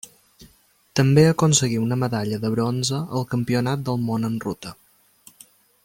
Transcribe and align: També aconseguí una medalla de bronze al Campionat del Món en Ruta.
També 0.99 1.25
aconseguí 1.31 1.77
una 1.81 1.97
medalla 2.05 2.39
de 2.45 2.51
bronze 2.55 3.03
al 3.19 3.29
Campionat 3.35 3.85
del 3.91 4.03
Món 4.09 4.27
en 4.31 4.41
Ruta. 4.49 4.77